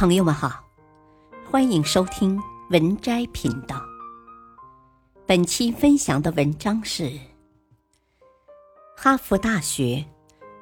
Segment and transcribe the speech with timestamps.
[0.00, 0.64] 朋友们好，
[1.50, 3.84] 欢迎收听文摘频道。
[5.26, 7.20] 本期分享的文章是：
[8.96, 10.06] 哈佛大学，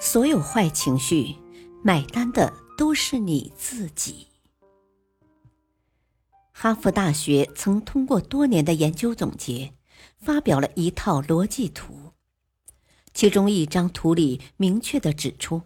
[0.00, 1.36] 所有坏情绪
[1.80, 4.26] 买单的都是你自己。
[6.50, 9.74] 哈佛大学曾通过多年的研究总结，
[10.18, 12.14] 发表了一套逻辑图，
[13.14, 15.62] 其中一张图里明确的指出。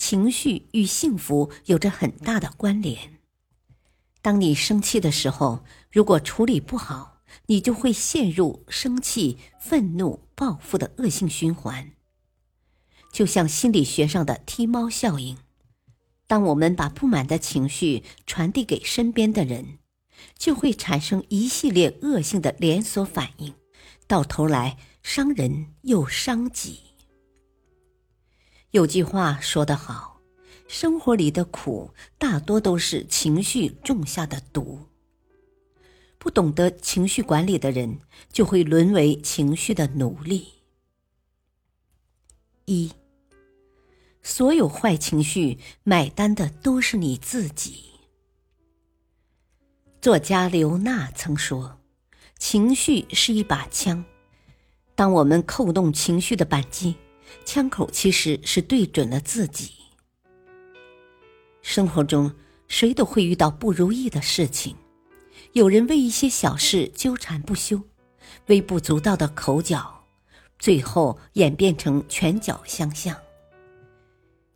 [0.00, 3.18] 情绪与幸福有着很大的关联。
[4.22, 5.62] 当你生气的时候，
[5.92, 11.92] 如果处理不好，你就会陷入生气、愤怒、报复的恶性循环。
[13.12, 15.36] 就像心理学上的踢猫效应，
[16.26, 19.78] 当我们把不满的情绪传递给身边的人，
[20.38, 23.52] 就会产生一系列恶性的连锁反应，
[24.06, 26.89] 到头来伤人又伤己。
[28.72, 30.20] 有句话说得好，
[30.68, 34.86] 生活里的苦大多都是情绪种下的毒。
[36.18, 37.98] 不懂得情绪管理的人，
[38.32, 40.46] 就会沦为情绪的奴隶。
[42.66, 42.92] 一，
[44.22, 47.86] 所有坏情绪买单的都是你自己。
[50.00, 51.80] 作家刘娜曾说
[52.38, 54.04] ：“情绪是一把枪，
[54.94, 56.94] 当我们扣动情绪的扳机。”
[57.44, 59.72] 枪口其实是对准了自己。
[61.62, 62.32] 生活中，
[62.68, 64.74] 谁都会遇到不如意的事情，
[65.52, 67.82] 有人为一些小事纠缠不休，
[68.46, 70.04] 微不足道的口角，
[70.58, 73.14] 最后演变成拳脚相向；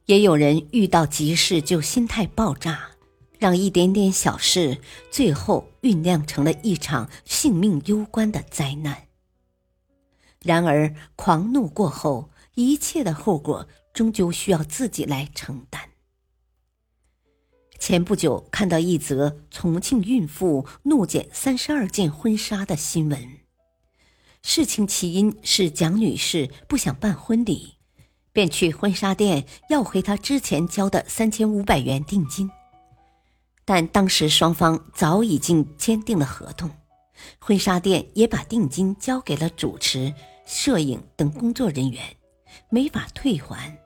[0.07, 2.91] 也有人遇到急事就心态爆炸，
[3.39, 4.79] 让一点点小事
[5.11, 9.09] 最后酝酿成了一场性命攸关的灾难。
[10.43, 12.31] 然而，狂怒过后。
[12.55, 15.91] 一切的后果终究需要自己来承担。
[17.79, 23.41] 前不久看到一则重庆孕妇怒剪三十二件婚纱的新闻，
[24.43, 27.75] 事情起因是蒋女士不想办婚礼，
[28.33, 32.51] 便去婚纱店要回她之前交的三千五百元定金，
[33.67, 36.71] 但当时双方早已经签订了合同，
[37.39, 40.15] 婚纱店也把定金交给了主持、
[40.47, 42.17] 摄影等工作人员。
[42.69, 43.79] 没法退还，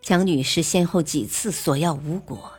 [0.00, 2.52] 蒋女士先后几次索要无果，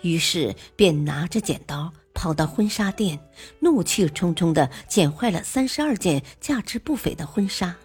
[0.00, 3.18] 于是便拿着剪刀跑到婚纱店，
[3.60, 7.76] 怒气冲冲的剪坏了三十二件价值不菲的婚纱。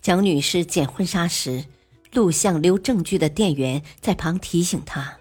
[0.00, 1.64] 蒋女士剪婚纱时，
[2.12, 5.18] 录像留证据的店员在旁提醒她：“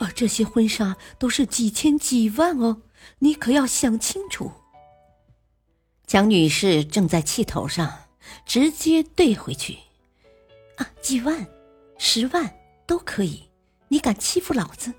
[0.00, 2.82] 啊，这些婚纱都是几千几万哦，
[3.18, 4.50] 你可要想清楚。”
[6.06, 8.03] 蒋女士正在气头上。
[8.46, 9.78] 直接兑回去，
[10.76, 11.46] 啊，几万、
[11.98, 12.54] 十万
[12.86, 13.48] 都可以，
[13.88, 14.92] 你敢欺负老子？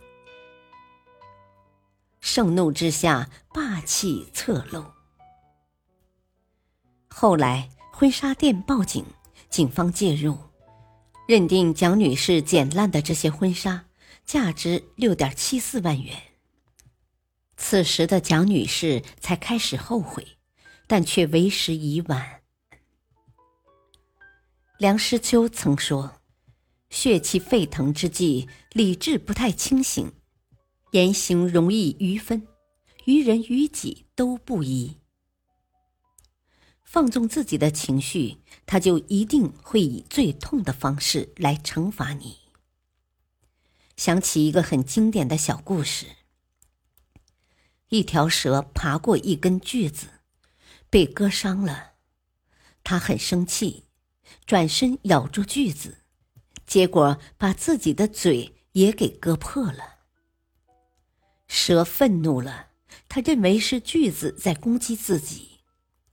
[2.20, 4.86] 盛怒之下，霸气侧漏。
[7.08, 9.06] 后来婚纱店报警，
[9.50, 10.38] 警方介入，
[11.28, 13.86] 认定蒋女士捡烂的这些婚纱
[14.26, 16.16] 价值六点七四万元。
[17.58, 20.28] 此时的蒋女士才开始后悔，
[20.88, 22.42] 但却为时已晚。
[24.78, 26.22] 梁实秋曾说
[26.92, 30.12] ：“血气沸腾之际，理智不太清醒，
[30.92, 32.46] 言行容易愚分，
[33.06, 34.98] 于人于己都不宜。
[36.84, 42.40] 放纵自己的情绪，他就一定会以最痛的方式来惩罚你。”
[43.96, 46.06] 想起一个很经典的小故事：
[47.88, 50.08] 一条蛇爬过一根锯子，
[50.90, 51.94] 被割伤了，
[52.84, 53.85] 他很生气。
[54.46, 56.00] 转身咬住锯子，
[56.66, 59.96] 结果把自己的嘴也给割破了。
[61.48, 62.70] 蛇愤怒了，
[63.08, 65.60] 他认为是锯子在攻击自己，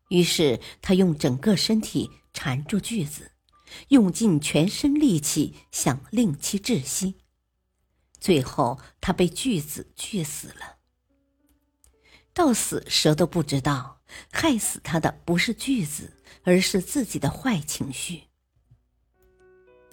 [0.09, 3.33] 于是他用整个身体缠住锯子，
[3.89, 7.17] 用尽全身力气想令其窒息。
[8.21, 10.77] 最后，他被锯子锯死了。
[12.35, 14.01] 到死蛇都不知道，
[14.31, 16.13] 害死他的不是锯子。
[16.45, 18.23] 而是自己的坏情绪。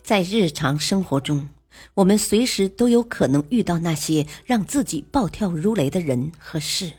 [0.02, 1.50] 在日常生活中，
[1.94, 6.92] 我们随时都有可能遇到那些让自己暴跳如雷的人和事。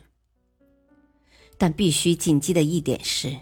[1.58, 3.40] 但必须谨记的一点是，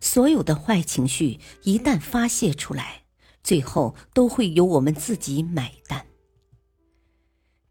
[0.00, 3.02] 所有的坏情绪一旦发泄出来，
[3.44, 6.06] 最后都会由我们自己买单。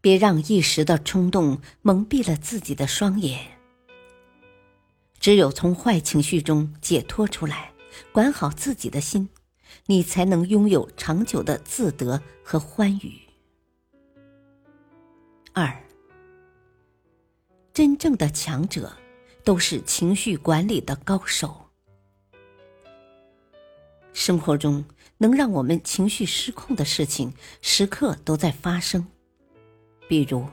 [0.00, 3.59] 别让一时的冲动蒙蔽了自己的双眼。
[5.20, 7.70] 只有从坏情绪中解脱出来。
[8.12, 9.28] 管好自己的心，
[9.86, 13.20] 你才能拥有长久的自得和欢愉。
[15.52, 15.84] 二，
[17.72, 18.96] 真正的强者
[19.44, 21.68] 都是情绪管理的高手。
[24.12, 24.84] 生活中
[25.18, 29.06] 能让我们情绪失控的事情，时刻都在发生。
[30.08, 30.46] 比如，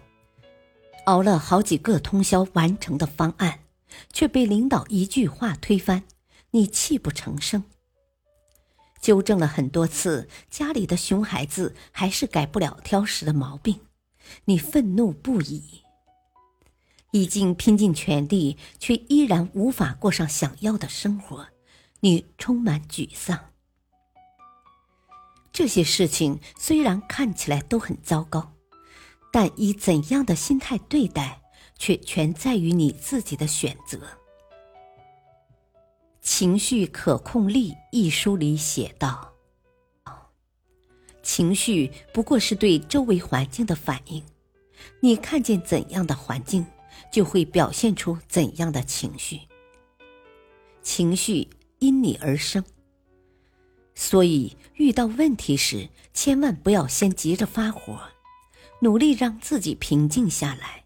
[1.06, 3.60] 熬了好几个通宵完成的方案，
[4.12, 6.04] 却被领导一句话推翻，
[6.52, 7.64] 你泣不成声；
[9.02, 13.82] 纠正了很多次，家里的熊孩子还是改不了挑食的毛病，
[14.46, 15.84] 你愤怒不已；
[17.12, 21.48] 已经拼尽全力，却依然无法过上想要的生活。
[22.02, 23.52] 你充满沮丧。
[25.52, 28.54] 这些事情虽然看起来都很糟糕，
[29.32, 31.42] 但以怎样的心态对待，
[31.78, 33.98] 却全在于你自己的选择。
[36.22, 39.34] 《情绪可控力》一书里写道
[41.24, 44.24] ：“情绪不过是对周围环境的反应，
[45.00, 46.66] 你看见怎样的环境，
[47.12, 49.42] 就会表现出怎样的情绪。
[50.82, 52.66] 情绪。”因你而生，
[53.94, 58.02] 所以遇到问题时，千万不要先急着发火，
[58.80, 60.86] 努力让自己平静下来，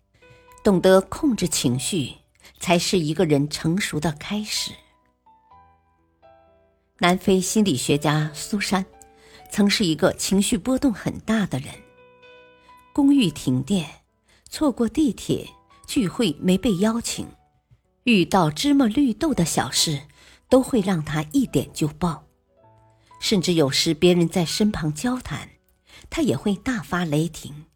[0.63, 2.13] 懂得控制情绪，
[2.59, 4.71] 才是一个人成熟的开始。
[6.99, 8.85] 南非心理学家苏珊，
[9.49, 11.73] 曾是一个情绪波动很大的人。
[12.93, 13.87] 公寓停电，
[14.49, 15.49] 错过地铁，
[15.87, 17.27] 聚会没被邀请，
[18.03, 20.03] 遇到芝麻绿豆的小事。
[20.51, 22.25] 都会让他一点就爆，
[23.21, 25.47] 甚至有时别人在身旁交谈，
[26.09, 27.67] 他也会大发雷霆，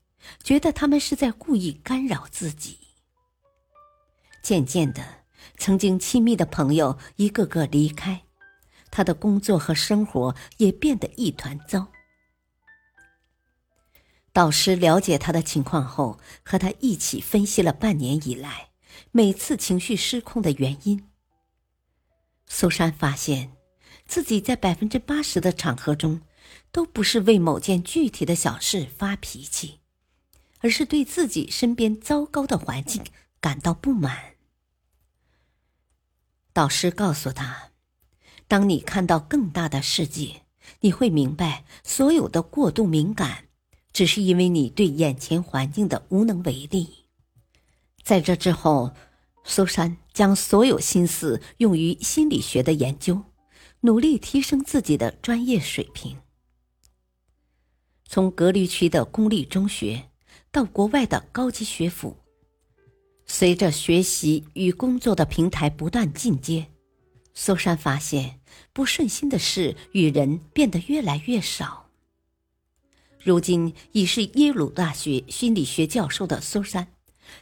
[0.43, 2.79] 觉得他们是在故意干扰自己。
[4.41, 5.23] 渐渐的，
[5.57, 8.23] 曾经亲密的朋友一个个离开，
[8.91, 11.87] 他的工作和生活也变得一团糟。
[14.31, 18.69] 导师了解他的情况后，和他一起分析了半年以来
[19.11, 21.07] 每次情绪失控的原因。
[22.45, 23.53] 苏珊发现，
[24.05, 26.21] 自己在百分之八十的场合中，
[26.71, 29.79] 都不是为某件具体的小事发脾气，
[30.65, 33.03] 而是对自己身边糟糕的环境
[33.39, 34.33] 感到不满。
[36.53, 37.69] 导师告诉他
[38.49, 40.41] ：“当你看到更大的世界，
[40.79, 43.45] 你会明白，所有的过度敏感，
[43.93, 47.05] 只是因为你对眼前环境的无能为力。”
[48.03, 48.91] 在这之后。
[49.47, 53.25] 苏珊将所有心思用于心理学的研究，
[53.81, 56.17] 努力提升自己的专业水平。
[58.07, 60.09] 从隔离区的公立中学
[60.55, 62.15] 到国外的高级学府，
[63.25, 66.65] 随着学习与工作的平台不断进阶，
[67.33, 68.39] 苏珊发现
[68.71, 71.89] 不顺心的事与人变得越来越少。
[73.21, 76.87] 如今已是耶鲁大学心理学教授的苏珊。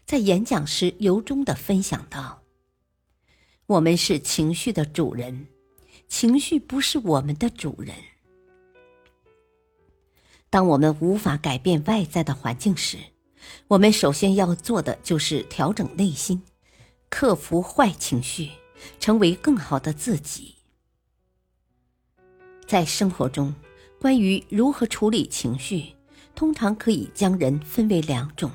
[0.07, 2.41] 在演讲时，由衷的分享道
[3.67, 5.45] ：“我们是情绪的主人，
[6.07, 7.93] 情绪不是我们的主人。
[10.53, 12.99] 当我们无法改变外在的环境时，
[13.69, 16.43] 我们首先要做的就是调整内心，
[17.09, 18.51] 克服坏情绪，
[18.99, 20.53] 成为更好的自己。
[22.67, 23.55] 在生活中，
[23.99, 25.95] 关于如何处理情绪，
[26.35, 28.51] 通常可以将人分为两种。”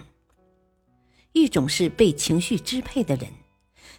[1.35, 3.29] 一种是被情绪支配的人，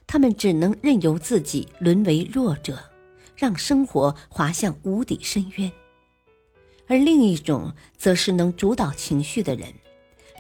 [0.08, 2.80] 他们只能任由自己沦为弱者，
[3.36, 5.70] 让生活滑向无底深渊；
[6.90, 9.72] 而另一种则是能主导情绪的人，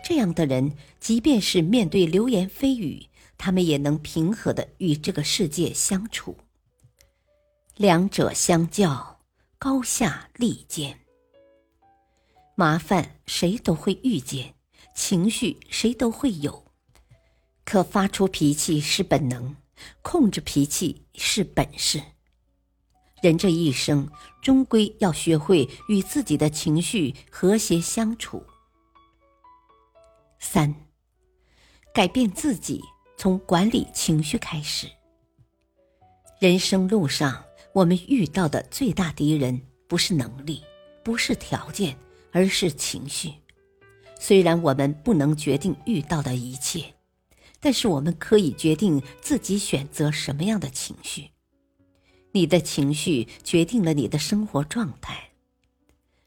[0.03, 3.05] 这样的人即便是面对流言蜚语，
[3.37, 6.35] 他们也能平和的与这个世界相处。
[7.77, 9.19] 两者相较，
[9.59, 10.99] 高下立见。
[12.55, 14.55] 麻烦谁都会遇见，
[14.95, 16.65] 情绪谁都会有。
[17.63, 19.55] 可发出脾气是本能，
[20.01, 22.01] 控制脾气是本事。
[23.21, 24.09] 人这一生
[24.41, 28.43] 终归要学会与自己的情绪和谐相处。
[30.39, 30.73] 三，
[31.93, 32.81] 改变自己，
[33.17, 34.87] 从管理情绪开始。
[36.39, 40.63] 人生路上，我们遇到的最大敌人不是能力，
[41.03, 41.97] 不是条件，
[42.31, 43.33] 而是情绪。
[44.19, 46.93] 虽然我们不能决定遇到的一切。
[47.61, 51.29] 但是我们可以决定自己选择什么样的情绪，
[52.31, 55.29] 你的情绪决定了你的生活状态。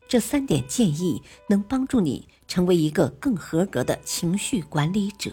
[0.09, 5.33] 这三点建议能帮助你成为一个更合格的情绪管理者。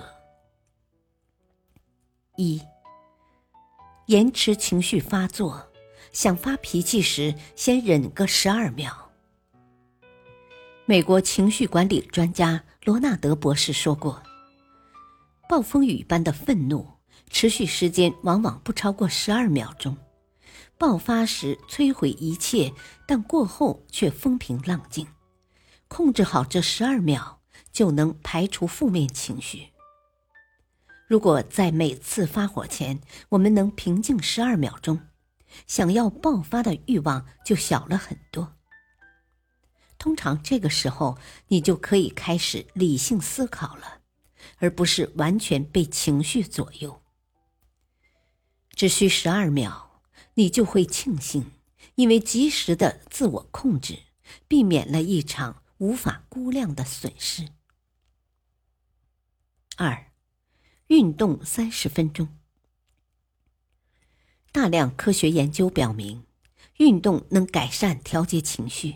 [2.38, 2.62] 一，
[4.06, 5.68] 延迟情绪发作，
[6.14, 9.12] 想发脾气时先忍个十二秒。
[10.86, 14.24] 美国情绪管理专家罗纳德博士说过。
[15.50, 16.88] 暴风雨般的愤怒
[17.30, 19.98] 持续时间往往不超过十二秒钟，
[20.80, 22.74] 爆发时摧毁一切，
[23.06, 25.06] 但过后却风平浪静。
[25.90, 27.42] 控制好这十二秒，
[27.74, 29.68] 就能排除负面情绪。
[31.06, 35.02] 如果在每次发火前，我们能平静十二秒钟，
[35.68, 38.56] 想要爆发的欲望就小了很多。
[39.98, 41.18] 通常这个时候，
[41.50, 44.00] 你就可以开始理性思考了，
[44.60, 47.02] 而不是完全被情绪左右。
[48.72, 49.89] 只需十二秒，
[50.40, 51.52] 你就会庆幸，
[51.96, 54.04] 因为及时的自我控制，
[54.48, 57.50] 避免了一场无法估量的损失。
[59.76, 60.14] 二，
[60.88, 62.30] 运动三十分钟。
[64.54, 66.24] 大量科学研究表明，
[66.78, 68.92] 运动能改善调节情绪。《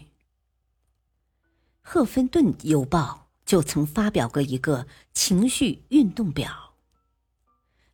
[1.82, 6.76] 赫芬顿邮报》就曾发表过一个情绪运动表：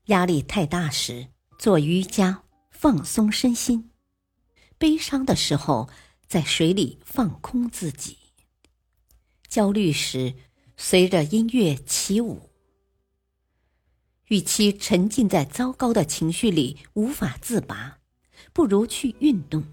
[0.05, 2.43] 压力太大时做瑜伽
[2.81, 3.89] 放松身心；
[4.77, 5.89] 悲伤的时候
[6.29, 8.15] 在水里放空自己；
[9.49, 10.35] 焦虑时
[10.77, 12.49] 随着音乐起舞。
[14.29, 17.97] 与其沉浸在糟糕的情绪里无法自拔，
[18.53, 19.65] 不如去运动。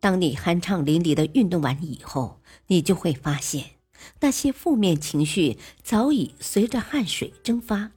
[0.00, 3.72] 当你酣畅淋漓的运动完以后，你就会发现，
[4.20, 7.92] 那些负面情绪早已随着汗水蒸发，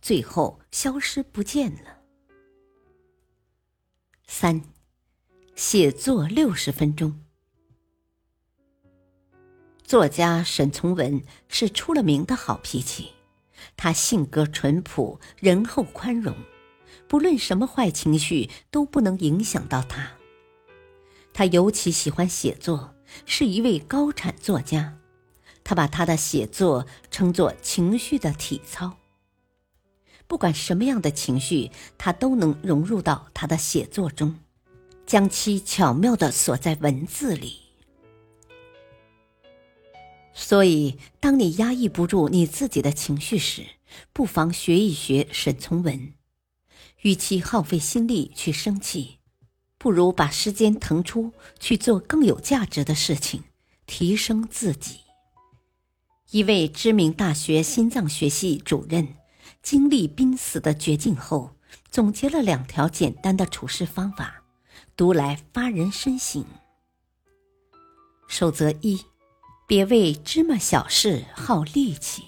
[0.00, 1.97] 最后消失不见了。
[4.30, 4.62] 三，
[5.56, 7.18] 写作六十分钟。
[9.82, 13.14] 作家沈从文是出了名的好脾气，
[13.74, 16.36] 他性格淳朴、仁厚、宽容，
[17.08, 20.12] 不论什么坏情绪都不能影响到他。
[21.32, 22.94] 他尤其喜欢写作，
[23.24, 24.98] 是一位高产作家。
[25.64, 28.98] 他把他的写作称作“情绪的体操”。
[30.28, 34.38] 不管什么样的情绪，他都能融入到他的写作中，
[35.04, 37.56] 将其巧妙的锁在文字里。
[40.32, 43.66] 所以，当你压抑不住你自己的情绪时，
[44.12, 46.12] 不妨学一学沈从文。
[47.02, 49.18] 与其耗费心力去生气。
[49.78, 53.44] 不如把时间腾出去做更有价值的事情，
[53.86, 54.98] 提升自己。
[56.30, 59.14] 一位知名大学心脏学系主任
[59.62, 61.56] 经历濒死的绝境后，
[61.90, 64.42] 总结了两条简单的处事方法，
[64.96, 66.44] 读来发人深省。
[68.26, 69.04] 守则一：
[69.66, 72.24] 别为芝麻小事耗力气。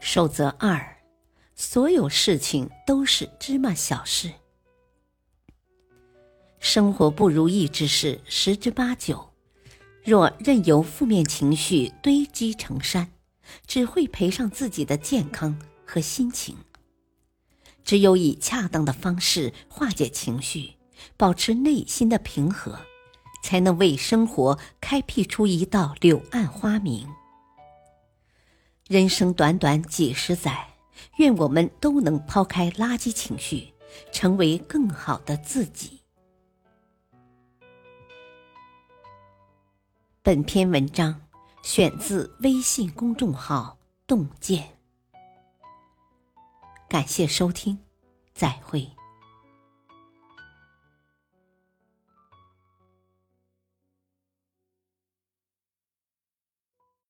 [0.00, 0.98] 守则二：
[1.54, 4.32] 所有事情都是芝麻小事。
[6.60, 9.30] 生活不如意之事十之八九，
[10.04, 13.10] 若任由负面情绪堆积成山，
[13.66, 16.56] 只会赔上自己的健康和心情。
[17.84, 20.74] 只有以恰当的方式化解情绪，
[21.16, 22.78] 保持内心的平和，
[23.42, 27.08] 才能为生活开辟出一道柳暗花明。
[28.86, 30.68] 人生短短几十载，
[31.18, 33.72] 愿我们都能抛开垃圾情绪，
[34.12, 36.00] 成为更好的自己。
[40.22, 41.18] 本篇文章
[41.68, 43.76] 选自微信公众号
[44.08, 44.78] “洞见”，
[46.88, 47.78] 感谢收听，
[48.32, 48.97] 再会。